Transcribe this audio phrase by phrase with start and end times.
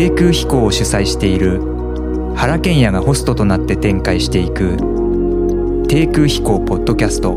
[0.00, 1.60] 低空飛行を主催している
[2.34, 4.78] 原賢也がホストとなって展開していく
[5.88, 7.34] 低空飛行ポッドキャスト。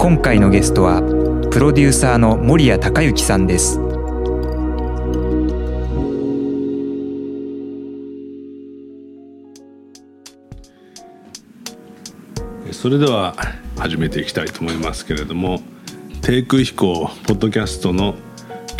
[0.00, 1.00] 今回のゲストは
[1.52, 3.78] プロデューサーの森谷隆之さんです。
[12.72, 13.36] それでは
[13.78, 15.60] 始めていきたいと思いますけれども
[16.20, 18.16] 低空飛行ポッドキャストの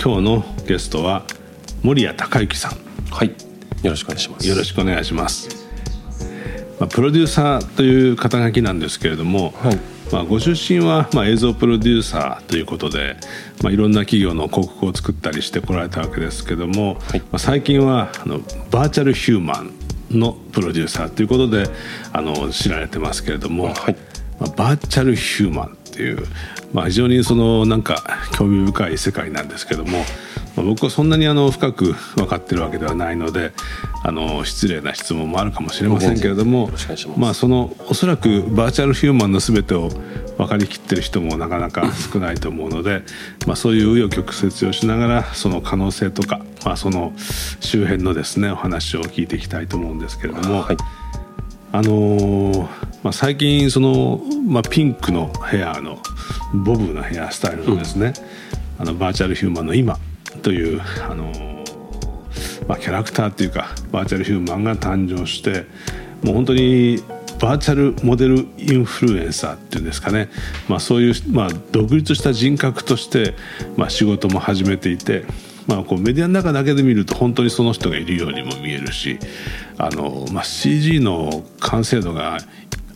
[0.04, 1.24] 今日のゲストは
[1.82, 2.72] 森谷隆之さん。
[3.10, 3.28] はい。
[3.82, 4.46] よろしくお願いします。
[4.46, 5.48] よろしくお願いします、
[6.78, 9.78] まあ、プロデューサーという肩書きなんですけれども、はい。
[10.12, 13.16] まあ、ご出身はまあ映像プロデューサーということで、
[13.62, 17.20] まあ、いろんな企業の広告を作ったりしてこられたわけですけども、はい。
[17.20, 18.40] まあ、最近はあの
[18.70, 19.72] バーチャルヒューマン
[20.10, 21.64] のプロデューサーということで
[22.12, 23.96] あの知られてますけれども、はい。
[24.38, 26.26] まあ、バーチャルヒューマンっていう、
[26.74, 29.98] まあ、非常にそのなんか興味深い世界なんですけども、
[30.56, 33.52] まあ、僕はそんなにあの深く分かってるわけではないので
[34.02, 36.68] あの失礼な質問もあるかもしれませんけれども
[37.16, 39.88] まあそのおそらくバーチャルヒューマンの全てを
[40.36, 43.02] 分かりきってる人もなかなか少ないと思うので、
[43.46, 47.12] まあ、そういう紆余曲折をしながらその可能性とか、まあ、その
[47.60, 50.62] 周辺のですねお話を聞いていきたいと思うんですけれども。
[50.62, 50.76] はい
[51.74, 52.60] あのー
[53.02, 55.98] まあ、最近その、まあ、ピンクのヘアの
[56.54, 58.12] ボブのヘアスタイルのですね、
[58.78, 59.98] あのバーチャルヒューマンの今
[60.42, 65.66] という、あのーまあ、キャラクターっていうかバーチャルヒューマンが誕生して
[66.22, 67.02] もう本当に
[67.40, 70.28] バーチャルモデルインフルエンサーっていうんですかね、
[70.68, 73.34] まあ、そういう、まあ、独立した人格として、
[73.76, 75.24] まあ、仕事も始めていて、
[75.66, 79.18] まあ、こうメディアの中だけで見ると本当にその人がいるようにも見えるし
[79.78, 82.38] あの、まあ、CG の完成度が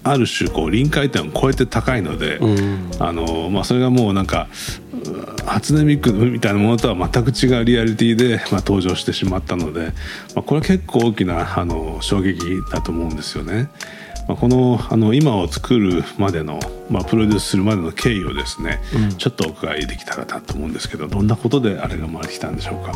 [0.05, 2.39] ある種こう臨界点を超えて高いので、
[2.99, 4.49] あのまあ、それがもうなんか
[5.09, 9.93] う初音ミクみたいなものとは全く違うリアリティで、まあ、登場してしまったので、
[10.35, 13.69] まあ、これは結構大きなあの衝撃だと思うんですよね。
[14.29, 18.81] まあ、このあの今を作るまでの、まあ、プロデュースするまでの経緯をですね、
[19.17, 22.93] ちょっとお伺いできたらなと思うんですけどどんなことであれが生まれてきたんでしょうか？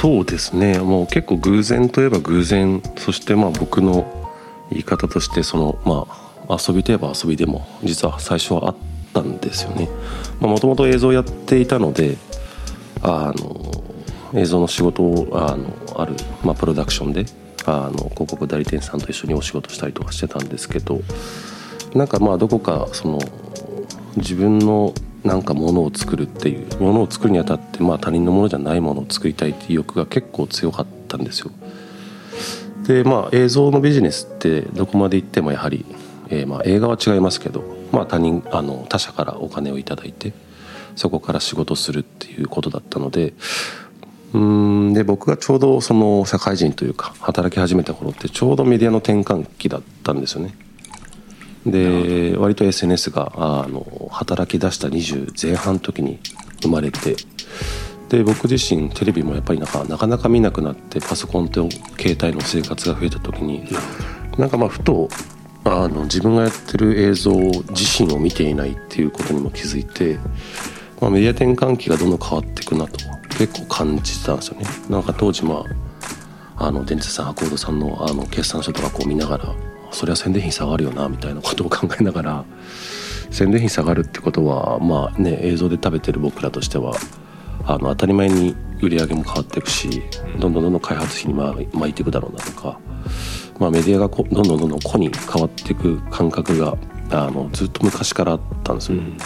[0.00, 0.78] そうですね。
[0.78, 4.30] もう結構偶然といえば偶然そしてまあ僕の
[4.70, 6.06] 言い方としてそのま
[6.48, 8.76] あ遊びといえば遊びでも実は最初はあっ
[9.12, 9.88] たんですよね。
[10.38, 12.16] もともと映像やっていたので
[13.02, 13.84] あの
[14.34, 16.14] 映像の仕事をあのある、
[16.44, 17.24] まあ、プロダクションで
[17.68, 21.00] あの広告代理店さんと一緒にお仕事したりとかしてたんですけど
[21.94, 23.18] なんかまあどこかその
[24.16, 31.50] 自分のなんかものを作るっていうものを作るにあたってまあ他人のものじゃないものを作りたいっていう欲が結構強かったんですよ。
[32.86, 35.84] でまあ映像のビジネスってどこまで行ってもやはり、
[36.30, 40.32] えーまあ映画は違いますけど、まあ、他人あの他者からお金をいただいて
[40.96, 43.34] そこから仕事するっていうことだったので
[44.32, 44.94] うーん。
[44.94, 50.54] で僕がちょうどその社会人というか働き始めた頃ってちょうどメディアの転換期だったんですよね。
[51.66, 56.18] で割と SNS があの働き出した20前半の時に
[56.62, 57.16] 生まれて
[58.08, 61.68] で僕自身テレビもやっぱりなんかなかなか見なくなってパソコンと
[61.98, 63.64] 携帯の生活が増えた時に
[64.38, 65.08] なんかまあふと
[65.64, 70.18] あの自分がやってる映像自身を見ていないっていうことにも気づいて、
[71.00, 74.66] まあ、メディア転換期がどんどん変わっていくなと結構感じてたんですよね。
[74.90, 75.64] なんか当時ま
[76.56, 79.54] ああの電通さんアコードさんのあの決算書とかこう見ながら
[79.92, 82.44] それは宣伝費下がるよなみたいなことを考えながら
[83.30, 86.94] 宣伝費下がるってことはまあね映像で食べてる僕らとしては
[87.64, 90.02] あの当たり前に売り上げも変わっていくし
[90.40, 92.80] どんどんどんどん開発費にま巻いていくだろうなとか、
[93.60, 96.76] まあ、メディアがこどんどんどんどん個に変わっていく感覚が
[97.10, 99.16] あのずっと昔からあったんですよね。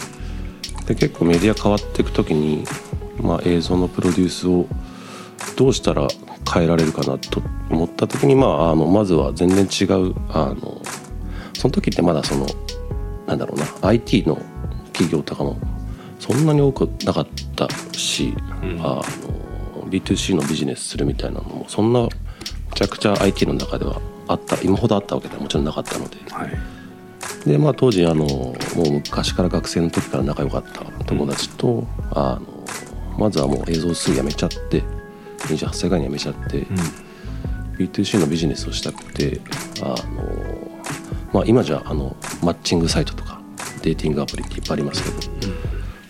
[0.87, 2.65] で結構メディア変わっていく時に、
[3.21, 4.67] まあ、映像のプロデュースを
[5.57, 6.09] どうしたら
[6.53, 10.81] 変えられるかなと思った時に、まあ、あのまずは全然違うあの
[11.55, 12.47] その時ってまだその
[13.27, 14.37] なんだろうな IT の
[14.93, 15.57] 企業とかも
[16.19, 17.27] そんなに多くなかっ
[17.57, 18.35] たし、
[18.79, 19.03] あの
[19.91, 22.09] B2C のビジネスするみたいなのもそんなめ
[22.75, 26.17] ちゃくちゃ IT の中ではあった今ほどあったわけではもちろんなかったので。
[26.31, 26.51] はい。
[27.47, 28.55] でまあ当時あのも
[28.87, 32.52] う昔から学生の時から仲良かった友達と、あの
[33.19, 34.83] まずはもう映像すぐやめちゃって
[35.49, 36.67] 28歳ぐらいにやめちゃって、
[37.79, 39.41] B2C のビジネスをしたくて
[39.83, 40.81] あの、
[41.33, 43.41] まあ、今じゃあのマッチングサイトとか
[43.83, 45.11] デーティングアプリっていっぱいありますけ
[45.47, 45.53] ど、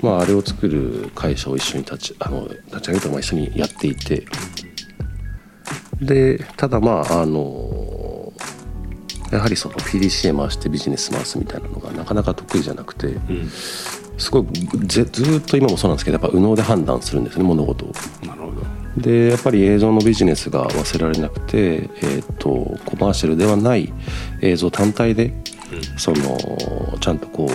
[0.03, 4.27] まあ、あれを作る会社を一緒に立ちあの立ち上げたまあ一緒にやっていて
[6.01, 8.33] でただまああの
[9.31, 13.17] やはりその PDCA 回してビジネス回すみたいなのがなかなか得意じゃなくて、
[14.23, 14.45] すごい
[14.87, 17.93] ずずーっと今もそうなんですけどやっぱ右脳で判断するんですね物事を。
[18.25, 18.53] なるほ
[18.97, 22.49] でやっぱり映像のビジネスが忘れられなくて、えー、と
[22.85, 23.93] コマーシャルではない
[24.43, 25.33] 映像単体で、
[25.97, 27.49] そのちゃんとこ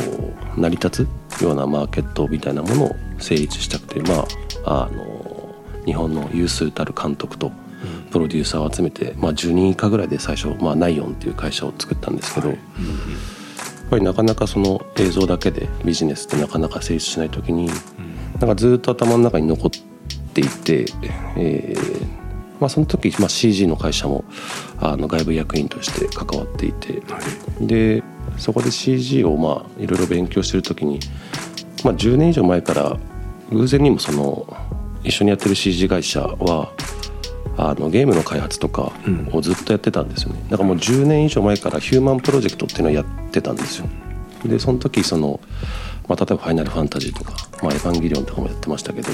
[0.58, 4.26] う成り立つようなマーケットみたいなものを成立したくてま
[4.66, 5.56] ああの
[5.86, 7.52] 日本の有数たる監督と
[8.12, 12.58] プロデューサーを集めて、まあ、10人以下ぐらいで最初、まあ、ナイオンっていう会社を作ったんですけど、やっ
[13.90, 17.70] ぱりなかなかその映像だけでビジネスってなかなか成立しない時に、
[18.40, 19.72] なんかずっと頭の中に残っ
[20.34, 20.86] ていて、
[21.36, 22.18] えー
[22.60, 24.26] まあ、その時、まあ、CG の会社も
[24.80, 27.02] あの外部役員として関わっていて、
[27.62, 28.04] で
[28.38, 31.00] そこで CG をまあいろいろ勉強してる時に、
[31.84, 32.98] まあ、10年以上前から
[33.52, 34.48] 偶然にもその
[35.04, 36.74] 一緒にやってる CG 会社は
[37.58, 38.92] あのゲームの開発とか
[39.32, 43.88] をずっとやってたんですよね、だからもう10年以上前からヒューマンプロジェクトっていうのをやってたんですよ。
[44.46, 45.40] でその時その、
[46.08, 47.34] まあ、例えば「ファイナルファンタジー」とか
[47.64, 49.10] 「まあ、エヴァンゲリオン」とかもやってましたけど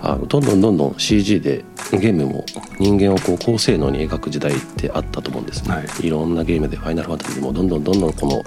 [0.00, 2.44] あのどんどんどんどん CG でゲームも
[2.78, 8.44] 人間をこう高性能に描く時代ってあったと思うんですね、はい、いろんなゲームで「ファイナルファンタジー」でもどんどんどんどんこの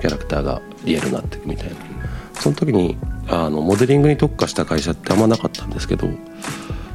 [0.00, 1.72] キャラクターがリアルになっていくみたいな。
[2.34, 2.96] その時に
[3.28, 6.08] あのモデリングに特化した会社ってあんまなかったんですけど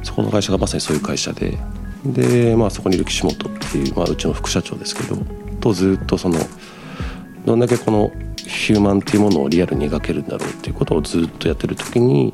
[0.06, 1.58] そこの会社がまさにそういう会社で
[2.04, 3.36] で、まあ、そこにいる岸本っ
[3.72, 5.16] ていう、まあ、うちの副社長ですけど
[5.60, 6.38] とずっとその
[7.44, 12.32] どんだけこのヒューマンっていうものをリアルに描けるんだろうっていうことをずっとやってる時に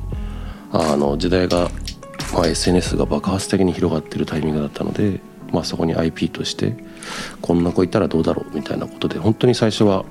[0.71, 1.71] あの時代が、
[2.35, 5.19] まあ、SNS が爆発的に広がってるタイミングだったので、
[5.51, 6.75] まあ、そこに IP として
[7.41, 10.05] こんな子いたらどうだろうみたいなことで本当に最初は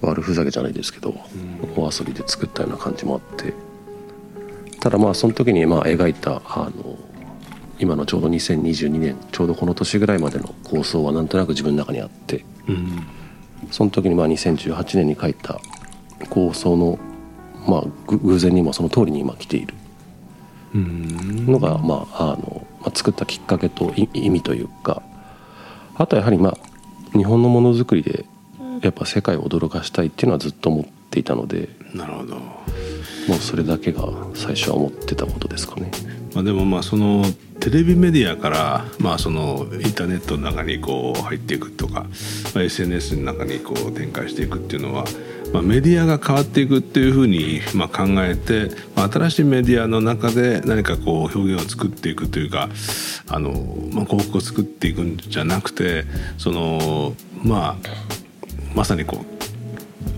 [0.00, 1.14] 悪ふざけじゃないですけど、
[1.74, 3.54] お遊びで作ったような感じもあって
[4.80, 6.98] ただまあその時にまあ描いたあの
[7.78, 13.06] 今のちょうど2022年ちょうどこの年ぐらいまでの構想はなんとなく自分の中にあって、うん、
[13.70, 15.60] その時にまあ2018年に書いた
[16.30, 16.98] 構想の
[17.66, 19.74] まあ偶然にもその通りに今来ている。
[20.74, 25.02] のが、まあ、あのまあ作ったきっかけと意味というか
[25.94, 28.26] あとはやはりまあ日本のものづくりで
[28.82, 32.36] やっぱ世界を驚かしたいっていうのはずっと思っていたのでなるほど
[33.28, 35.90] もうそれだけが最初は思ってたことですかね。
[36.34, 37.24] まあ、でもまあその
[37.60, 42.06] テレビメディアから、まあ、そのインターネットの中にこう入っていくとか、
[42.54, 45.04] まあ、SNS の中にこう展開していくっていうのは、
[45.52, 52.68] まあ、メディアが変わっていくっていうふうにまあ考えて、まあ、新しいメディアの中で何かこう表現を作っていくというか
[53.28, 53.50] あの、
[53.92, 56.04] まあ、広告を作っていくんじゃなくて
[56.38, 57.76] そのまあ
[58.74, 59.35] まさにこう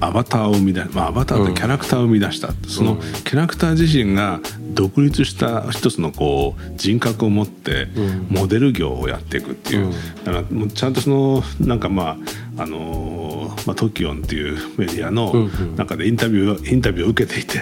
[0.00, 4.40] アバターを生み出まあ、アバターってキャラクターを生み出した、うん、そのキャラクター自身が
[4.74, 7.88] 独立した一つのこう人格を持って
[8.28, 9.92] モデル業をやっていくっていう、
[10.24, 12.16] だからもうちゃんとそのなんかまあ
[12.58, 17.60] あのまあ、トキオンっていうメディアの中でインタビューインタビューを受けていて、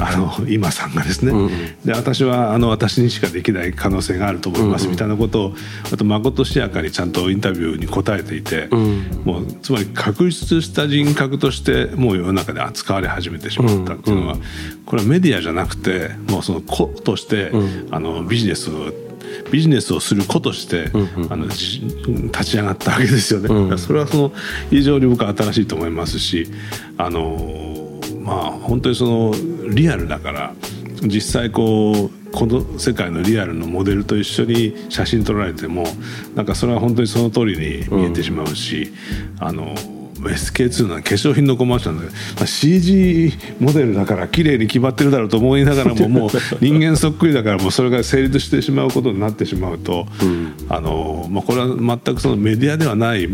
[0.00, 1.32] あの今さんがですね、
[1.84, 5.52] で私はあの私にしかできない可能性があると思いますみたいなことを
[5.92, 14.36] あとまことしやかにちゃんとインタビューに答えていて、うん、もうつまり確立した人格としてもう世の中で扱われ始めてしまったっていうのは、
[14.86, 17.52] これはメディアじゃなくてもうその個として、
[17.90, 18.92] あのビジネスを
[19.50, 24.32] ビジネスをする子として、うんうん、あの立ち上がったわけですよね、うん、それはその
[24.70, 26.46] 非常に僕は新しいと思いますし
[26.98, 29.34] あのまあ本当にその
[29.70, 30.54] リアルだから
[31.02, 35.84] 実際こうこの世界のリアルのモデルと一緒に写真撮られても
[36.34, 38.92] なんかそれは本当にその通りに見えてしまうし、
[39.40, 39.74] うん、あの
[40.30, 53.28] SK2 の化粧品のコマーシャルで、まあ、CG モデルだから綺麗に決まってるだろうと思いながらも もう人間そっくりだからもうそれが成立してしまうことになってしまうと、うん、あのまあ、これは全くそのメディアではない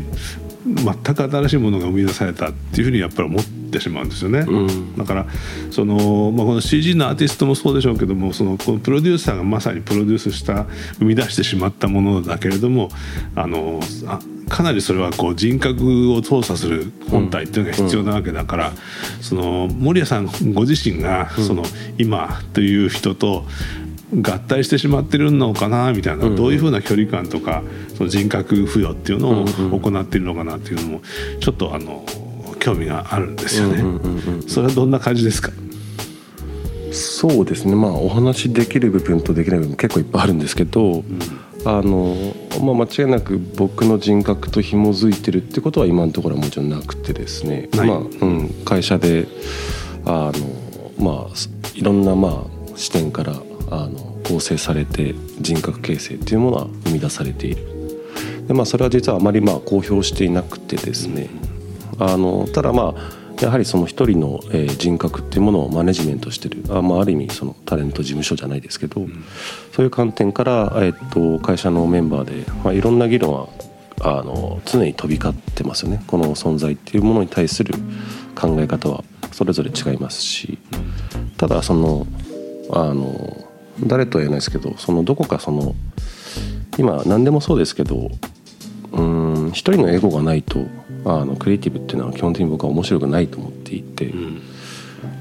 [0.65, 5.27] 全く新しいものが生み出されたっていうふうにやっぱり思ってしまうんですよね、うん、だから
[5.71, 10.65] その、まあ、この CG のアーティストもそうでしょうけどもそのこのプロデューサーがまさにプロデュースした
[10.99, 12.89] 生み出してしまったものだけれども
[13.37, 18.73] あのあかなりそれはこう人格を操作する本体っていうのが必要なわけだから、
[19.21, 21.65] その守屋さんご自身がその
[21.99, 23.45] 今という人と
[24.15, 27.63] 合体してしまってるのかなみたいな、どういうふうな距離感とか
[27.97, 31.03] その人格付与っていうのを行っているのかなっていうのも
[31.41, 32.05] ちょっとあの
[32.69, 33.83] 興味があるんですよね。
[34.47, 35.53] それはどんな感じですか？
[36.93, 37.75] そうですね。
[37.75, 41.19] まあお話できる部分とできない部分結構いっぱいあるんですけど、うん、
[41.65, 42.15] あの、
[42.61, 49.27] まあ、間違いなく僕の人格と紐づいてるってことは今のところはもちろんなくてですね、まあうん、会社で
[50.05, 51.35] あの、まあ、
[51.75, 53.33] いろんな、まあ、視点から
[53.71, 57.67] あの構成されて人格形成っていうものは生み出されている。
[58.47, 61.29] で、まあ、それは実はあまりまあ公表していなくてですね
[61.99, 69.07] あのただまあやはりその一人の、えー人格っていうものをマネジメントしてるあ,、まあ、ある意味そのタレント事務所じゃないですけど、
[69.73, 73.49] そういう観点から、えー、と会社のメンバーで、まあ、いろんな議論は
[74.01, 76.03] あの常に飛び交ってますよね。
[76.07, 77.75] この存在っていうものに対する
[78.35, 80.59] 考え方はそれぞれ違いますし
[81.37, 82.07] ただその
[82.71, 83.47] あの
[83.81, 85.75] 誰とは言えないですけどそのどこかその
[86.77, 88.11] 今何でもそうですけど
[88.93, 89.03] うー
[89.47, 90.67] ん一人のエゴがないと
[91.09, 94.13] あのクリエイティブっていうのは基本的に僕は面白くないと思っていて、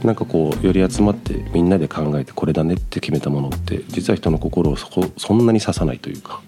[0.03, 6.41] なんかこうより集まってみんなで考えてこれだねって決めたものって実は人の心をそこそんなに刺さないというか。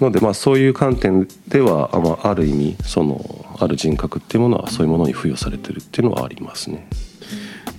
[0.00, 6.88] なのでまあそういう観点ではあまあある意味そのある人格っていうものはそういうものに付与されてるっていうのはありますね。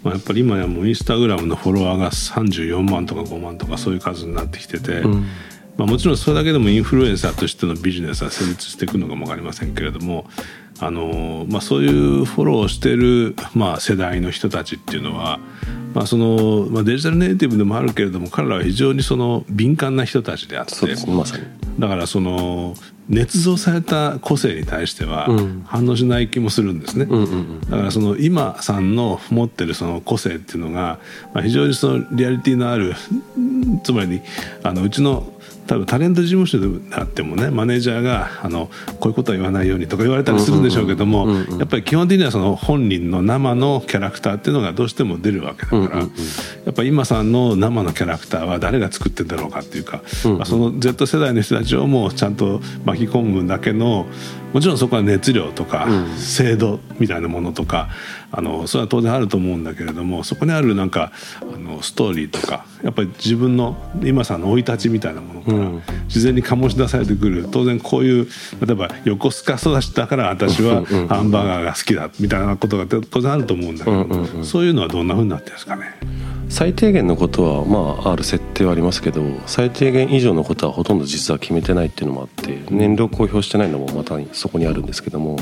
[0.04, 5.02] まあ、やっぱり今やもうインスタグラムのフォロワーが34万とか5万とかそういう数になってきてて、
[5.78, 10.26] まあ、もちろんそれだけでもインフルエンサーとしてのビジネスは成立していくのかも分かりませんけれども
[10.80, 15.40] あの、まあ、そういうフォローしてる、まあ、世代の人たちっていうのは、
[15.94, 20.74] まあそのまあ、デジタルネイティブでもあるけれども彼らは非常にその敏感な人たちであって。
[21.80, 22.76] だからその
[23.10, 27.06] 捏造された個性に対してはうん反応しない気もするんですね。
[27.10, 31.00] うんうんうんだからその今さんの持ってるその個性っていうのが、
[31.34, 32.94] まあ、非常にそのリアリティのある
[33.36, 34.22] うんつまり
[34.64, 35.34] あのうちの
[35.68, 41.60] 多分タレント事務所であってもねマネージャーがあのこういうことは言わないようにとか言われたりするんでしょうけども、うんうんうんうん。
[41.60, 46.10] やっぱり基本的にはその本人の生のキャラクターっていうのがどうしても出るわけだから、うんうんうん。
[46.66, 50.38] やっぱり今さんの生のキャラクターは誰が作ってんだろうかっていうか、うんうん。
[50.40, 54.06] まあ、その Z 世代の人たちをもうちゃんと巻き込むだけの
[54.54, 56.18] もちろんそこは熱量とかうん。
[56.18, 57.90] 制度みたいなものとか
[58.36, 61.12] あのそれは当然あると思うんだけれどもそこにあるなんか
[61.42, 65.82] あのストーリーとかやっぱり自分の今さんの生い立ちみたいなものからうん。
[66.08, 67.48] 自然に醸し出されてくる。
[67.52, 68.28] 当然こういう
[68.66, 71.08] 例えば横須賀育ちだから私はうんうんうん。
[71.10, 74.46] ハンバーガーが好きだみたいなことが当然あると思うんだけど、うんうんうん。
[74.46, 75.84] そういうのはどんなふうになってるんですかね？
[76.50, 85.40] 最低限のことはまあある設定はありますけど最低限以上のことはほとんど実は決めてないっていうのもあって年齢を公表してないのもまたそこにあるんですけども、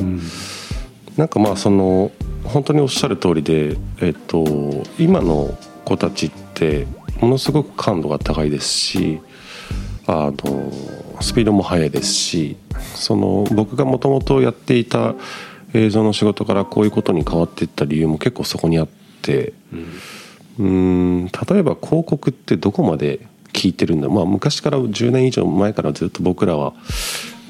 [1.18, 2.12] なんかまあその
[2.44, 4.46] 本当におっしゃる通りで、えっと、
[4.98, 6.88] 今の子たちって
[7.20, 9.22] ものすごく感度が高いですし
[10.08, 10.72] あの
[11.22, 12.58] スピードも速いですし
[12.96, 15.16] その僕がもともとやっていた
[15.74, 18.88] 映像の仕事からこういうことに変わっていった理由も結構そこにあっ
[19.22, 19.54] て。
[20.60, 26.74] うーん例えば広告ってどこまで聞いてるんだ、まあ、昔から10年以上前からずっと僕らは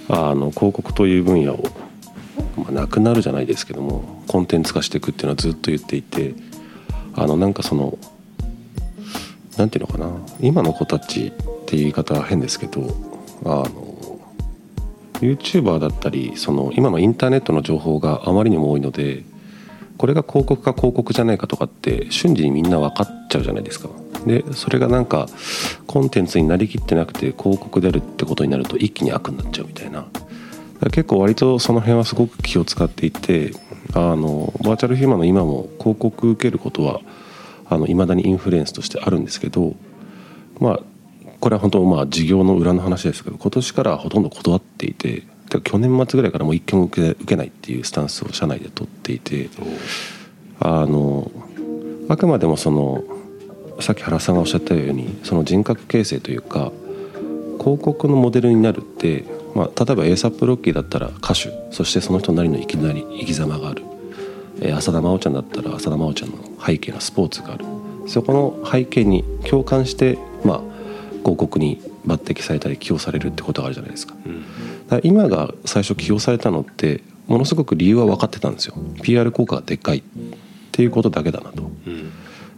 [0.08, 1.64] あの広告という分野を、
[2.58, 6.34] まあ、なくなるじゃないですけどもコンテンツ化していくっていうのはずっと言っていて
[7.16, 7.98] あのなんかその
[9.58, 11.32] なんていうのかな今の子たちっ
[11.66, 12.82] ていう言い方は変ですけど
[13.46, 13.92] あの
[15.20, 19.24] YouTuber だったりその今のインターネットの情報があまりにも多いので
[19.98, 23.88] これが広告か広告じゃないかとかって瞬時にみんな分かっちゃうじゃないですか。
[24.26, 25.28] でそれがなんか
[25.88, 30.08] コンテンツになりきってなくて広告であるってことになると一気に悪になっちゃうみたいな。
[30.90, 33.52] 結構割とその辺はすごく気を使っていて
[33.94, 37.02] あのバーチャルヒューマンの今も広告受けることは
[37.70, 39.76] あの未だにインフルエンスとしてあるんですけど
[40.60, 40.80] まあ
[41.40, 45.24] これは本当まあ事業の裏の話ですけど今年からはほとんど断っていて
[45.64, 49.50] 去年末ぐらいからもう一件も受け受けないっていうスタンスを社内で取っていて
[50.60, 51.30] あの
[52.10, 53.04] あくまでもその
[53.82, 56.72] さっき原さんがおっしゃったようにその人格形成というか
[57.60, 59.24] 広告のモデルになるって、
[59.56, 63.84] まあ、例えば ASAP ロッキーだったら歌手そしてその人なりの生きなり生き様がある、
[64.62, 67.66] えー浅田真央ちゃんだったら浅田真央ちゃんの背景のスポーツがある。
[68.08, 70.62] そこの背景に共感して、まあ、
[71.20, 74.16] 広告に抜擢されたり起用されるってことがあるじゃないですか。
[74.16, 78.76] だから今が最初起用されたのってものすごく理由は分かってたんですよ。
[79.04, 80.00] PR 効果がでっかい。
[80.00, 80.04] っ
[80.72, 81.70] ていうことだけだなと。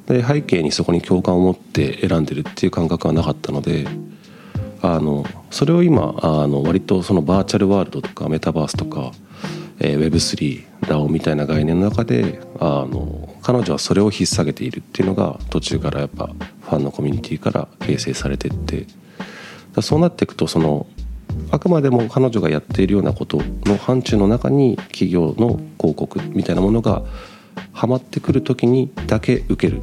[0.07, 3.87] で背景にそこに共感を持って選んでるっていう感覚はなかったので
[4.83, 9.13] あのそれを今あの割とそのバーチャルワールドとかメタバースとか、
[9.79, 18.85] えー Web3DAO みたいな概念の中であの彼女はそれを引っ提げているっていうのが途中からやっぱファンのコミュニティから形成されてって
[19.73, 20.85] だそうなっていくとその
[21.49, 27.03] あくまでも彼女がやっているようなことの範疇の中に企業の広告みたいなものが
[27.71, 29.81] はまってくる時にだけ受ける。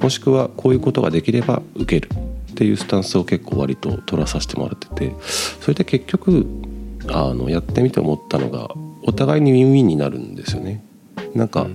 [0.00, 2.27] もしくはこういうことができれば受ける。
[2.58, 5.14] っていうスタンスを結構割と取らさせてもらってて
[5.60, 6.44] それで結局
[7.06, 8.68] あのやってみて思ったのが
[9.04, 10.82] お互いにウィンウィンになるんですよね。
[11.36, 11.68] なんか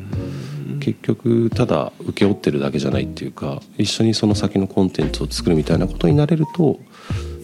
[0.81, 6.81] 結局ただ請け負ってるだけじゃないっていうか一緒にその先のコンテンツを作るみたいなことになれると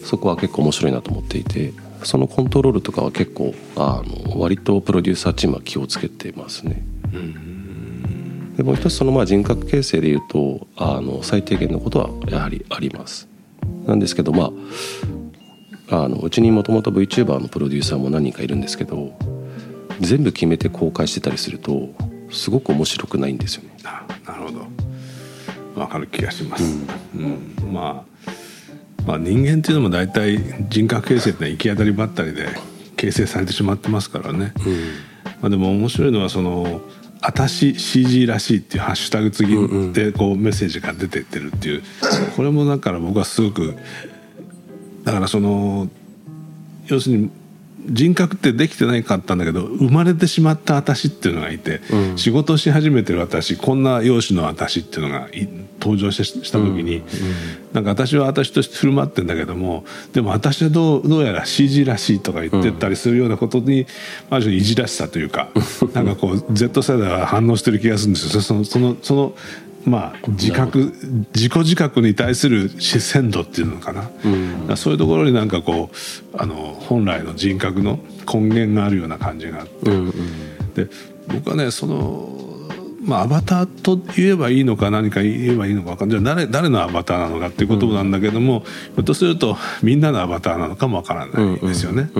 [0.04, 6.82] そこは結構面白いなと思っていてそのコントロールとかは結構あの割とプロデューサーチームは気をつけてますね。
[8.58, 13.29] でもう一つそのまあ人格形成でいうとあの最低限のことはやはりあります
[13.86, 14.50] なんですけどま
[15.90, 19.12] ああのうちにもともと VTuber のプロデューサーも何人かいるんですけど
[20.00, 21.88] 全部決めて公開してたりすると
[22.30, 23.70] すごく面白くないんですよね。
[23.84, 25.80] あなるほど。
[25.80, 26.64] わかる気がします、
[27.16, 27.72] うん。
[27.72, 28.30] まあ
[29.06, 32.48] まあ人間っていうのも大体人格形成ってのは行き当たりばったりで
[32.96, 34.52] 形成されてしまってますからね、
[35.40, 36.82] まあ、でも面白いのはその
[37.22, 39.54] 「あたし CG らしい」っていうハッシュタグ次
[39.92, 41.82] でこうメッセージが出てってるっていう。
[42.36, 43.76] これもだから僕はすごく
[45.04, 45.88] だからその
[46.86, 47.30] 要するに
[47.86, 51.80] 人格ってできてないかったんだけど生まれてしまった私っていうのがいて、
[52.16, 55.48] 仕事をし始めてる私こんな容姿の私っていうのがい
[55.80, 57.02] 登場しした時に、
[57.72, 63.86] なんか私は私として振る舞ってんだけどもでも私はどうどうやら CG らしいとか言ってたりするようなことに、
[64.28, 65.48] ある種いじらしさというか
[65.94, 68.42] なんかこう Z 世代は反応してる気がするんですよ。
[68.42, 69.34] そのそのその
[69.84, 70.92] まあ自覚
[71.34, 74.12] 自己自覚に対する鮮度っていうのかな、だか
[74.68, 77.98] らそういうところになんかこうあの本来の人格の
[78.32, 80.90] 根源があるような感じがあって、で
[81.28, 82.49] 僕はねその
[83.02, 86.22] まあアバターと言えばいいのか何か言えばいいのか分かんない。
[86.22, 92.10] じゃあ誰誰のアバターなのかっていうことなんだけども、ひょっとするとみんなのアバターなのかも分からないですよね。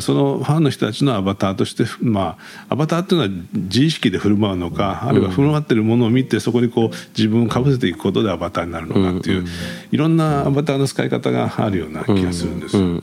[0.00, 2.36] そのファンの人たちのアバターとしてま
[2.68, 9.46] あアバターっていうのは自意識で振る舞うのかあるいは振る舞ってるものを見てそこにこう自分をかぶせていくことでアバターになるのかっていう、
[9.90, 13.00] いろんなアバターの使い方があるような気がするんですよ。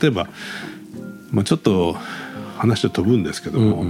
[0.00, 0.28] 例えば、
[1.30, 1.96] まあ、ちょっと
[2.58, 3.84] 話は飛ぶんですけども、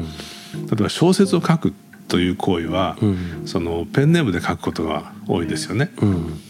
[0.55, 1.73] 例えば小説を書く
[2.13, 2.99] という行為は、
[3.47, 5.91] そのペンネームで書くことが多いですよね。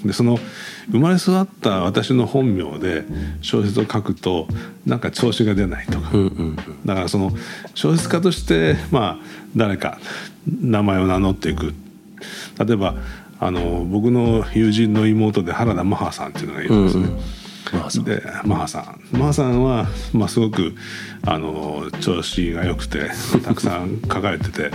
[0.05, 0.41] でその
[0.91, 3.05] 生まれ育った私の本名で
[3.43, 4.49] 小説を書くと
[4.85, 6.11] なんか調子が出ないとか、
[6.85, 7.31] だからその
[7.77, 10.01] 小説家としてまあ誰か
[10.49, 11.75] 名前を名乗っていく。
[12.59, 12.97] 例えば
[13.39, 17.09] あの僕の友人の妹で原田マハさんっていうのがいるんですね。
[18.05, 19.19] でマハさん。
[19.19, 20.75] マハさんは、まあ、すごく
[21.25, 23.11] あの調子が良くて
[23.45, 24.71] たくさん書かれてて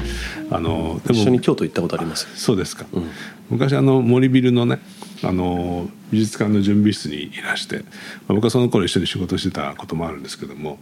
[0.50, 2.28] あのでも一緒に京都行ったことあります？
[2.36, 3.10] そうですか、うん、
[3.52, 4.80] 昔あの森ビルのね
[5.24, 7.84] あの美術館の準備室にいらして
[8.28, 10.80] 僕はその頃一緒に仕事してたこともあるんですけども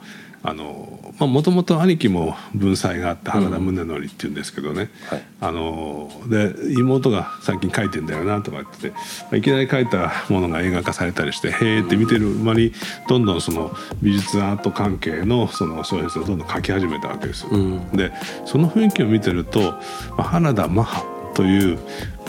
[0.53, 5.17] もともと兄貴も文才があって原田宗則っていうんですけどね、うん。
[5.17, 8.91] はい、あので妹が最近書いてんだよなとか言って
[9.31, 12.73] ていきなり書いたものが映画化されたりしてへえって見てる間に
[13.07, 17.49] どんどんその美術アート関係のその小説をどんどん書き始めたわけですよ。
[17.51, 18.11] うん、で
[18.45, 19.73] その雰囲気を見てると
[20.17, 21.79] 原田マハという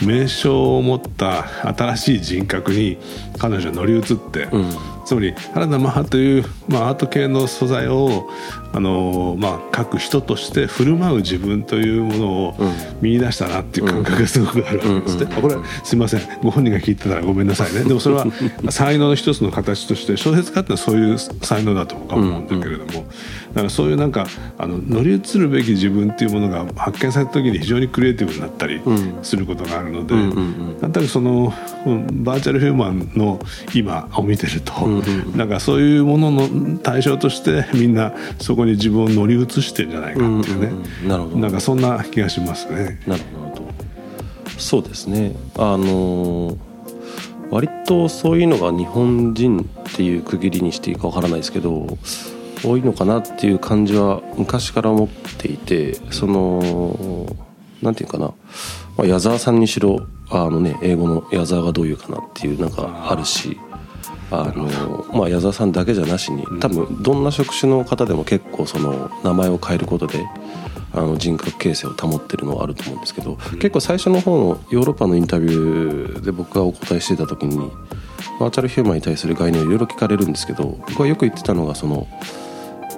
[0.02, 2.98] 名称を持った新しい人格に
[3.38, 4.70] 彼女は乗り移って、うん、
[5.04, 8.28] つまり原田マハという、まあ、アート系の素材を
[8.72, 12.54] あの、まあ、書く人として振る舞う自分というものを
[13.00, 15.26] 見出したなっていう感覚がすごくあるわけですね。
[15.40, 16.20] これすいません。
[16.42, 17.84] ご本人が聞いてたらごめんなさいね。
[17.84, 18.26] でもそれは
[18.70, 22.98] 才能の一つの形として小説家ってのはそういう才能だと僕は思うんだけれども、だ
[23.56, 24.26] からそういうなんか
[24.58, 28.82] あの乗り移るべき自分っていうものが発見された時に非常にクリエイティブになったり
[29.22, 31.52] することがあるので、なんとなくその
[32.12, 33.40] バーチャルヒューマンの
[33.74, 34.72] 今を見てると、
[35.36, 40.72] なんかそういうものの対象としてみんなそこに自分を乗り移してんじゃないかっていうね、
[41.06, 41.38] なるほど。
[41.38, 43.00] なんかそんな気がしますね。
[43.06, 43.66] なるほど。
[44.58, 45.34] そうですね。
[45.56, 46.56] あの
[47.50, 51.96] 割とそういうのが日本人っていう区切りにしていいかわからないですけど
[52.64, 57.36] 多いのかなっていう感じは昔から思っていてその
[57.82, 58.32] なんていうかな、
[58.96, 62.70] まあ、矢沢さんにしろあの、ね、英語の矢沢がどういうかなっていうなん。
[62.70, 63.58] かあるし
[64.30, 70.26] あの、まあ、矢沢さんだけじゃなしに多分どんな職種の方でも結構その名前を変えることで
[70.92, 77.70] あの人格形成を保ってるのはあると思うんですけど、結構最初の方のヨーロッパのインタビューで僕がお答えしてた時に
[78.40, 82.08] バーチャルヒューマンに対する概念をいろいろ聞かれるんですけど僕はよく言ってたのがその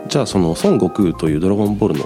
[0.08, 2.04] じゃあその孫悟空という「ドラゴンボール」の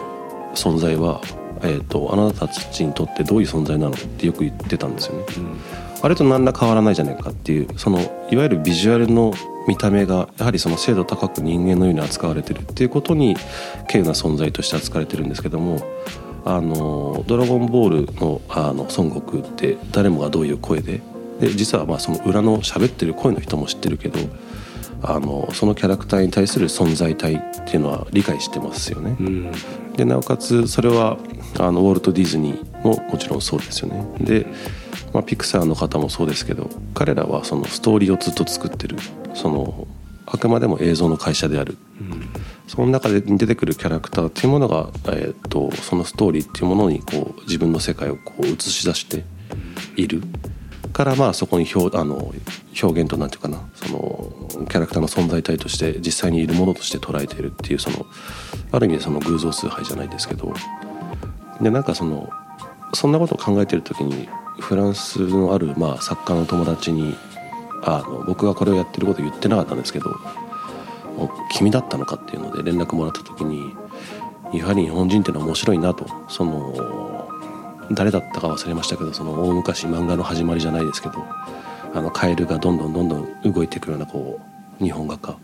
[0.54, 1.20] 存在は、
[1.62, 5.24] えーと、あなたたちにとってどういう存在なのってよく言ってたんですよね。
[5.36, 9.32] うんあれと何ら変わらないじゃないかっていうそのいわゆるビジュアルの
[9.68, 13.36] 見た目がやはりその精度高く人間のように扱われてるっていうことに
[13.82, 15.80] 稀有な存在として扱われてるんですけども
[16.44, 21.00] あの「ドラゴンボールの」あの孫悟空って誰もがどういう声で
[21.40, 24.18] で実はまあその裏の喋ってる声の人も知ってるけど
[25.02, 29.16] あのそのキャラクターに対する存在体っていうのは理解してますよね。
[29.18, 29.52] うん、
[29.96, 31.18] でなおかつそれは
[31.58, 34.06] あのウォルト・ディズニーももちろんそうですよね。
[34.20, 34.46] で、
[35.12, 38.96] まあ、ピクサーの方もそうですけど彼らはそのストーリーをずっと作ってる
[39.34, 39.86] その
[40.26, 41.76] あくまでも映像の会社である。
[42.00, 42.28] うん
[42.72, 49.24] その中で出てくるキャラクターっていうものが、えー、とそのストーリーっていうものにこう自分の世界をこう映し出して
[49.96, 50.22] いる
[50.92, 52.32] からまあそこに表あの
[52.82, 54.32] 表現となんていうかなその
[54.68, 58.06] キャラクターの存在体として実際にいるものとして捉えているっていうその
[58.70, 60.52] ある意味でその偶像崇拝じゃないですけど
[61.60, 62.30] でなんかその
[62.94, 64.28] そんなことを考えてる時に
[64.60, 67.14] フランスのあるまあ作家の友達に
[67.84, 70.14] あの僕がこれをやってること言ってなかったんですけど
[71.52, 73.74] 「君だったのか」っていうので連絡もらった時に
[74.52, 77.11] やはり日本人っていうのは面白いなとその
[77.94, 81.24] 誰だったか忘れましたけどその大昔漫画の始まりじゃないですけど
[81.94, 84.40] あのカエルがどんどんどんどん動いていくようなこ
[84.80, 85.32] う日本画家。
[85.32, 85.38] はい。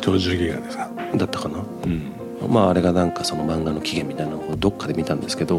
[0.00, 0.90] 鳥獣戯画ですか？
[1.16, 2.12] だったかな、うん。
[2.48, 5.56] まああれがなんかその漫画の起源みたいなのをどっかで見たんですけど、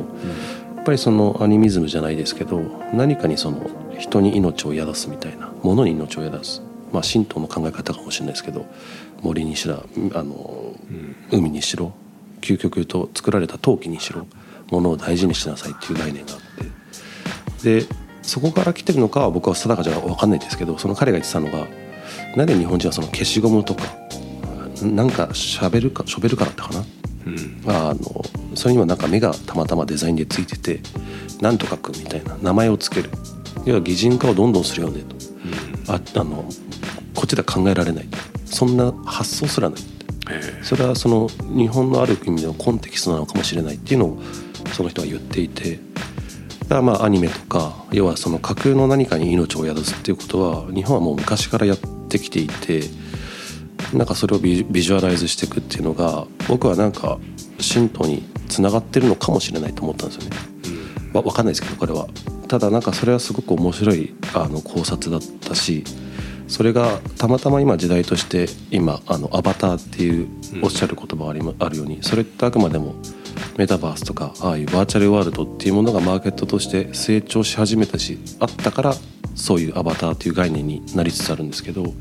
[0.75, 2.61] やっぱりそのアニミズムじゃないですけど
[2.93, 6.61] 何かにその人に命を宿すみたいなものに命を宿す。
[6.93, 8.65] まあ神道の考え方かもしれないですけど
[9.21, 9.83] 森にしろ
[10.13, 10.73] あの、
[11.31, 11.93] 海にしろ
[12.39, 14.27] 究極言うと作られた陶器にしろ
[14.71, 16.39] ものを大事にしなさいっていう概念があっ
[17.59, 17.81] て。
[17.81, 17.87] で
[18.21, 21.65] そこから来てるのかは僕は定かじゃ分かんないですけどその彼が言ってたのが
[22.35, 23.83] なんで日本人はその消しゴムとか
[24.81, 26.85] なんかしゃべるかしょべるからだったかな？
[27.25, 27.63] うん。
[27.67, 28.23] あの
[28.55, 30.81] それにはなんか目がたまたまデザインでついてて
[31.41, 33.09] なんとかくんみたいな名前をつける。
[33.65, 35.15] 要は擬人化をどんどんするよねと。
[35.91, 36.49] ああの
[37.15, 38.07] こっちでは考えられない。
[38.45, 39.79] そんな発想すらない。
[40.29, 40.59] え。
[40.63, 44.21] それはその日本のある意味でのコンテキストなのかもしれないっていうのを
[44.73, 45.79] その人は言っていて
[46.63, 51.77] だからまあアニメとか要はその架空の何かに命を宿すっていうことは日本はもう昔からやっ
[52.09, 52.83] てきていて
[53.93, 57.19] なんかそれをビビジュアライズしていくっていうのが僕はなんか
[57.73, 60.37] 神道につながってるのかもしれないと思ったんですよね。
[61.13, 62.07] わ分かんないですけどこれは。
[62.47, 65.83] ただなんかそれはすごく面白いあの考察だったし
[66.47, 70.29] それがたまたま今時代として今あのアバターっていう
[70.63, 72.95] おっしゃる言葉がありまあるようにそれってあくまでも
[73.57, 78.93] メタバースとかああいうバーチャルワールドっていうものがマーケットとして成長し始めたしあったから
[79.35, 81.93] そういうアバターっていう概念になりつつあるんですけど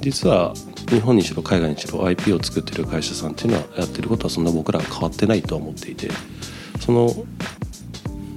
[0.00, 0.54] 実は
[0.88, 6.08] 日本にしろ海外にしろ IP を作ってる会社さんっていうのはやってることはそんな僕らは変わってないとは思っていて
[6.80, 7.10] その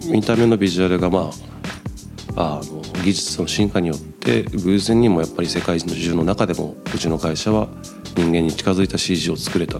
[0.10, 1.32] 見た目のビジュアルがま
[2.36, 7.68] ああの技術の進化によって偶然にもやっぱり世界中の中でもうちの会社は
[8.16, 9.80] 人間に近づいた CG を作れた。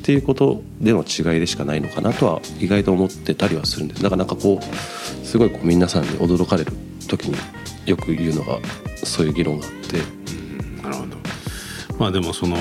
[0.00, 4.02] っていうことでの違いでしかないのかなとは意外と思ってたりはするんです。
[4.02, 6.72] だからなんかこうすごいこう皆さんに驚かれる
[7.06, 7.36] 時に
[7.84, 8.58] よく言うのが
[9.04, 9.98] そういう議論があって。
[10.82, 11.16] なるほど。
[11.98, 12.56] まあでもその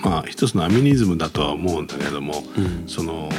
[0.00, 2.84] まあ一つのアミニズムだとは思うんだけれども、うん。
[2.86, 3.30] その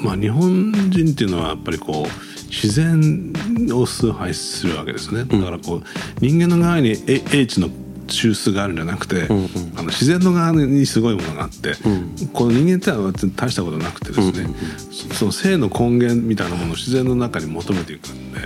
[0.00, 3.32] まあ日本人っていうのはやっぱりこう自然
[3.74, 5.24] を崇拝するわけですね。
[5.24, 5.82] だからこう
[6.20, 7.68] 人間の側にえ英知の
[8.06, 9.48] 抽出があるんじゃなくて、うんうん。
[9.76, 12.28] あの自然の側にすごいものがあって、うん。
[12.32, 14.54] この人間ってのは大したことなくてですね、うんうん
[14.90, 18.40] そその性の根源みたいなものを自然の中に求めていくんで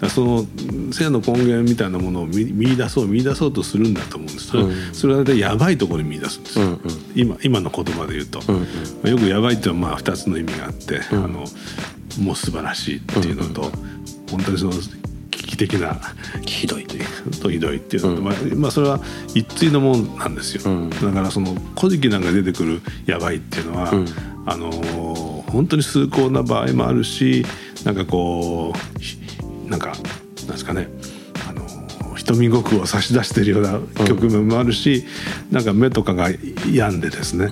[0.00, 0.46] だその
[0.92, 4.48] 性の根源みたいなものを見見出そう見出そうとするんだと思うんです。
[4.48, 4.94] それ,、うん。
[4.94, 6.80] それは大体やばいところに見出すんですよ、うんうん。
[7.14, 8.62] 今今の言葉で言うと、うんうん。
[8.62, 8.68] ま
[9.04, 11.24] あよくやばいっていうのはまあ2つの意味があって、うん。
[11.24, 11.44] あの
[12.20, 13.70] もう素晴らしいっていうのと、
[14.30, 14.72] 本当にその
[15.48, 15.98] 危機的な
[16.44, 17.04] ひどいという
[17.40, 19.00] とひどいっていうのまあまあ、それは
[19.34, 20.90] 一対のもんなんですよ、うん。
[20.90, 24.06] だからその「古事記」なんか出てくる「やばい」っていうのは、うん。
[24.46, 27.44] あのー本当に崇高な場合もあるし
[27.84, 29.16] なんかこうひ
[29.66, 30.97] なんかなんですかねあのー
[32.28, 35.06] 瞳ごくを差し出してるような局面もあるし、
[35.50, 36.28] なんか目とかが
[36.70, 37.48] 病んでですね、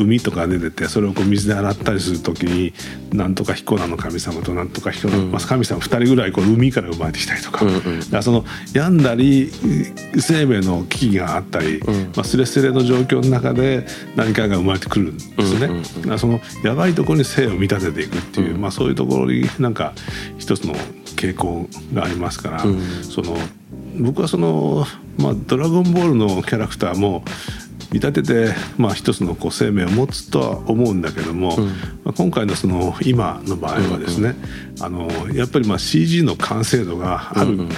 [0.00, 2.72] 海とか出ててそれをこう水で洗ったりする時に
[3.12, 5.32] なんとか彦名の神様となんとか彦名、うん。
[5.32, 9.50] まあ、神様2人ぐらいこう海から生まれてきたりとか,、うその病んだり
[10.18, 11.94] 生命の危機があったり、うん。
[12.16, 13.86] まあ、スレスレの状況の中で
[14.16, 15.66] 何かが生まれてくるんですね。
[15.66, 16.18] うんうんうん。
[16.18, 18.60] そのやばいところに性を見立てていくっていう、うん。
[18.60, 19.92] まあ、そういうところになんか
[20.38, 20.74] 一つの
[21.16, 22.80] 傾向がありますから、うん。
[23.02, 23.36] その
[23.98, 24.86] 僕はその、
[25.18, 27.24] まあ「ドラゴンボール」のキャラクターも
[27.92, 31.66] 見立てて、まあ、一つのこう生命を持つとは思うんだけども、うん。
[31.66, 31.72] ま
[32.06, 34.34] あ、今回のその今の場合はですね、
[34.80, 37.68] あのやっぱりまあ CG の完成度がある、うんうん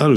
[0.00, 0.16] ある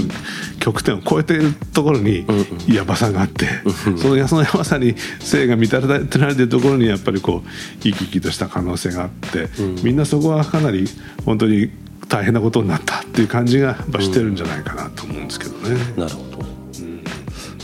[0.61, 2.73] 極点を超えているところにうんうん。
[2.73, 7.49] やばさがあって、うんそのそのやばさに性が満たれてられてるところにやっぱりこう
[7.81, 9.75] 生き生きとした可能性があって、うん。
[9.83, 10.88] みんなそこはかなり
[11.25, 11.69] 本当に
[12.08, 15.78] 大変なことになったっていう感じがやっぱしてるんじゃないかなと思うんですけどね。
[15.98, 16.46] なるほど。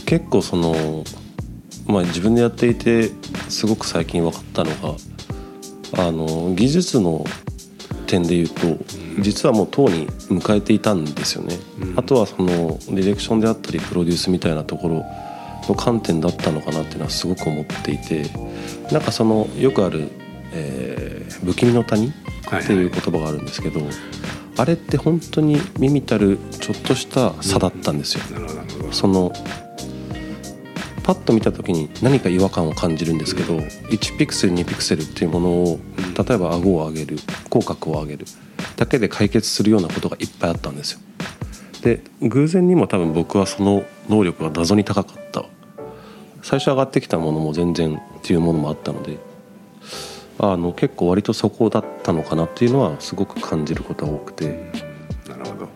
[0.06, 1.04] 結構その
[1.86, 3.10] まあ自分でやっていて
[3.48, 4.70] すごく最近分かったの
[5.94, 7.24] があの技術の
[8.06, 8.84] 点で言うと
[9.20, 11.98] 実はもうとうに迎えていたんですよね、うん。
[11.98, 15.04] あとはそのディレクションであったりプロデュースみたいなところ
[15.68, 18.26] の観点だったのかなっていうのはすごく思っていて
[18.90, 20.10] なんかそのよくある、
[20.52, 22.12] えー不気味の谷っ
[22.66, 23.80] ていう言葉があるんですけど、
[24.56, 28.24] あれって本当に微々たるちょっとした差だったんですよ。
[28.30, 28.92] なるほどなるほど。
[28.92, 29.32] その
[31.02, 35.80] パッと見た時に何か違和感を感じるんですけど、1ピクセル2ピクセルっていうものを
[36.16, 37.16] 例えば顎を上げる
[37.50, 38.26] 口角を上げる
[38.76, 41.00] だけで解決するようなことがいっぱいあったんですよ。
[41.82, 45.44] で偶然にも多分僕はその能力が謎に高かった。
[46.42, 49.18] 最初上がってきたものも全然っていうものもあったので
[50.38, 54.70] あの結構割とそこだったのかなっていうのはすごく感じることが多くて。
[55.28, 55.68] なるほど、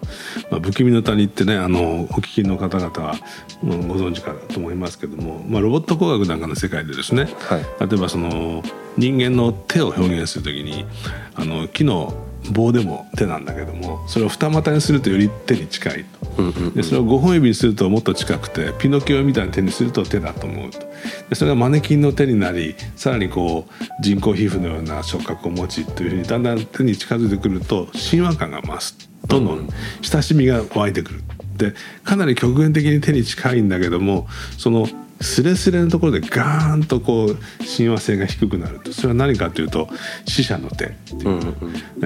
[0.50, 3.14] まあ、不気味の谷ってねあのお聞きの方々は
[3.62, 8.62] うんご存知かと思いますけども、まあ、ロボット工学なんかの世界でですね、はい例えばその
[8.98, 10.86] 人間の手を表現するときに
[11.34, 16.42] あの木の棒でも手なんだけどもそれを二股にするとより手に近いと。
[16.42, 20.80] うんうんでそれを5本指にするともっと近くてピノキオみたいな手にすると手だと思うと。
[21.28, 28.96] でそれがマネキンの手になりさらにこう人工皮膚のような触覚を持ちというふうにだんだん手に近づいてくると親和感が増す。
[29.26, 29.68] どんどん。
[30.02, 31.22] 親しみが湧いてくる。
[31.56, 34.26] でかなり極限的に手に近いんだけども
[34.58, 34.86] その
[35.20, 38.92] スレスレのところでガーンとこう親和性が低くなると。
[38.92, 39.88] それは何かというと
[40.26, 41.28] 死者の手っていう。
[41.28, 41.56] うんうん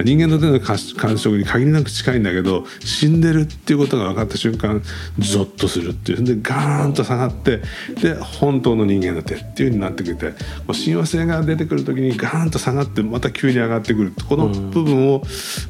[0.03, 4.81] 人間の手の感感触に限りなく近いんだけど死んでるっていうことが分かった瞬間
[5.19, 6.23] ゾッとするっていう。
[6.23, 7.61] でガーンと下がって
[8.01, 10.33] で本当の人間の手っていう風になってくれて
[10.71, 15.21] 親和性が出てくる時にガーンと下がってまた急に上がってくるこの部分を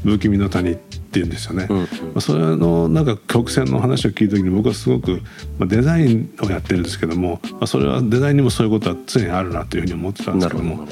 [0.04, 1.68] 不気味の谷っていうんですよね。
[1.70, 1.78] うん。
[1.78, 5.22] まあ、それのなんか曲線の話を聞いた時に僕はすごく、
[5.60, 10.88] まあ、デザインをやってるんですけども、まあ、それはデザインにもそういうことは常にあるなというふうに思ってたんですけども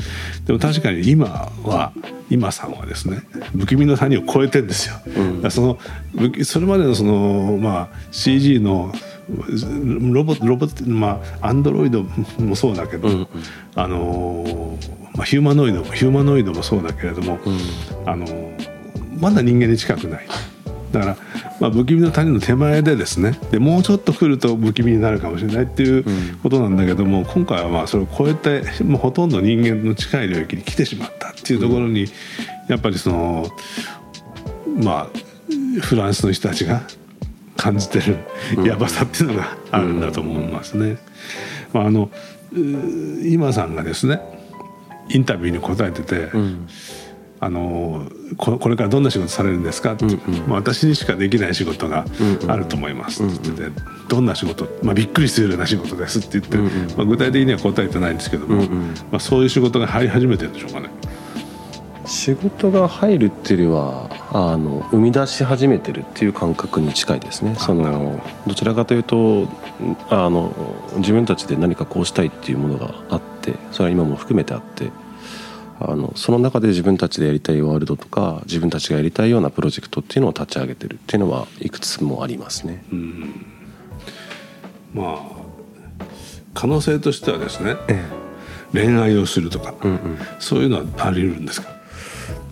[0.45, 1.27] でも確かに今
[1.63, 1.93] は
[2.29, 3.21] 今さんはですね
[3.57, 4.95] 不気味の谷を超えてんですよ。
[4.95, 5.79] だからその
[6.43, 8.93] それまでのその、まあ、CG の
[10.11, 12.03] ロボロボまあアンドロイド
[12.39, 13.27] もそうだけど、うんうん。
[13.75, 14.77] あの
[15.15, 18.09] まあ、ヒューマノイドもヒューマノイドもそうだけれども、うん。
[18.09, 18.25] あの
[19.19, 20.27] まだ人間に近くない。
[20.91, 21.17] だから、
[21.59, 23.37] まあ、不気味の谷の手前でですね。
[23.51, 26.05] でもうちょっと来ると不気味になるかもしれないっていう
[26.41, 32.07] ことなんだけども、今回はまあそれを超えてもうほとんど人間の近い領域に来てしまったっていうところに、
[32.67, 33.47] やっぱりその
[34.77, 36.81] まあフランスの人たちが
[37.55, 38.17] 感じてる
[38.65, 40.97] やばさっていうのがあるんだと思いますね。
[41.73, 42.09] まあ、あの
[43.23, 44.19] 今さんがですね
[45.09, 46.67] インタビューに答えてて、うん
[47.41, 48.05] あの
[48.37, 49.93] ここれからどんな仕事されるんですか？
[49.93, 50.19] って、うんうん。
[50.47, 52.05] まあ、私にしかできない仕事が
[52.47, 53.23] あると思います。
[53.23, 56.71] って言ってて、どんな仕事、まあ、びっくりするような仕事ですって言って、うんうん。
[56.97, 58.87] まあ、具体的には答えてないんですけども、うんうん。
[59.11, 60.89] まあ、そういう仕事が入り始めてるんでしょうかね。
[62.05, 67.53] 仕事が入るっていうよりはあの生み出し始めてるっていう感覚に近いですね。
[67.59, 69.47] そのどちらかというと
[70.09, 70.51] あの
[70.97, 74.89] 自分たちで何かこうしたいっていうものがあってそれは今も含めてあって
[75.81, 82.83] あのその中で自分たちでやりたいワールドとか自分たちがやりたいようなプロジェクトっていうのを立ち上げてるっていうのはいくつもありますね。
[82.91, 83.45] うん。
[84.93, 85.19] まあ
[86.53, 87.77] 可能性としてはですね
[88.73, 90.17] 恋愛をするとか、うんうん。
[90.39, 91.69] そういうのはあり得るんですか、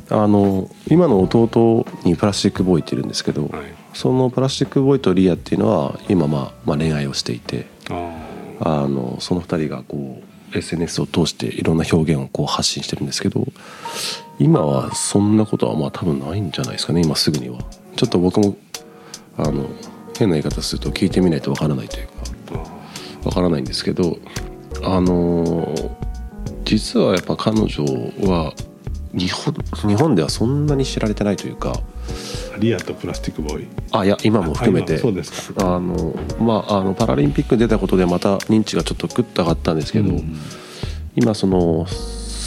[0.10, 3.78] あの今の弟にプラスチックボーイっているんですけど、はい。
[3.94, 8.14] そのプラスチックボーイとリアっていうのは今、まあ、まあ恋愛をしていてあ
[8.60, 13.46] あのその2人がこう SNS を通していろんな表現をこう発信してるんですけど
[14.40, 17.60] 今はそんなことはまあ多分ないんじゃないですかね今すぐには。
[17.96, 18.56] ちょっと僕も
[19.38, 19.68] あの
[20.18, 22.14] 変な言い方すると聞いてみないとわからないというか
[23.26, 24.18] わからないんですけど
[24.84, 25.68] あの
[26.64, 27.84] 実はやっぱ彼女
[28.22, 28.54] は
[29.14, 29.54] 日本
[29.88, 31.82] 日本ではそんなに知られてないというか
[32.58, 33.68] リアとプラスティックボーイ。
[33.92, 34.98] あいや今も含めて。
[34.98, 35.76] そうですか。
[35.76, 40.38] あのまああのパラリンピックに出たことでまた認知がちょっとグッと上がったんですけど、うん。
[41.16, 41.86] 今その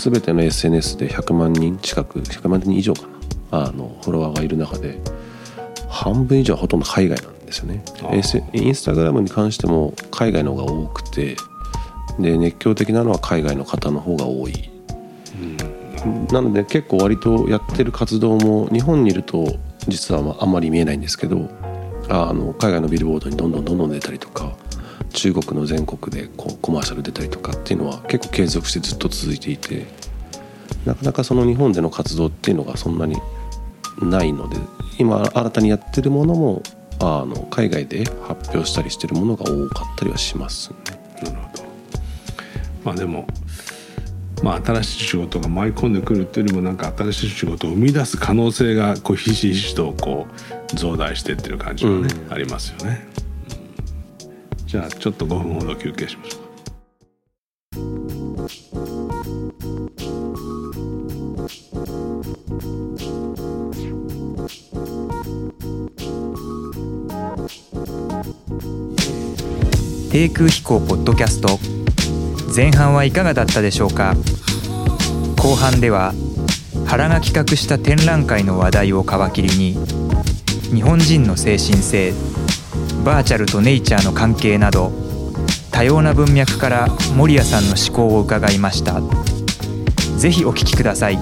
[0.05, 3.09] 全ての SNS で100万人近く100万人以上かな。
[3.53, 5.01] あのフォロワーがいる中で
[5.89, 7.85] 半分以上はほとんど海外なんですよね。
[8.53, 11.37] インスタグラムに関しても海外の方が多くて
[12.19, 14.71] で熱狂的なのは海外の方の方が多い。
[16.33, 21.49] なので結構割とやってる活動も日本にいると実はああんまり見えないんですけど
[22.09, 24.57] あの海外のビルボードにどんどんどんどん出たりとか
[25.13, 29.87] 中国の全国でこうコマーシャル出たりとかっていうのは結構継続してずっと続いていて
[30.85, 33.17] なかなかその日本での活動っていうのがそんなに
[34.01, 34.57] ないので
[34.99, 36.63] 今新たにやってるものも
[37.01, 40.77] あの海外で発表したりしてるものが多かったりはしますね。
[41.23, 41.65] なるほど
[42.85, 43.27] まあでも
[44.43, 50.27] まあ新しい仕事が舞い込んでくるっていうよりもなんか新しい仕事を生み出す可能性がこうひしひしとこ
[50.73, 53.07] う増大してってる感じがね、ありますよね。
[54.67, 56.51] じゃあちょっと5分ほど休憩しましょう。
[70.11, 71.80] 低空飛行ポッドキャスト
[72.61, 74.15] 前半はいかがだったでしょうか？
[75.39, 76.13] 後半では
[76.87, 79.79] 原が企画した展覧会の話題を皮切りに
[80.71, 82.13] 日本人の精神性
[83.03, 84.93] バーチャルとネイチャーの関係など
[85.71, 89.01] 多様な文脈から守屋さんの思考を伺いました。
[90.19, 91.19] ぜひお聴きください。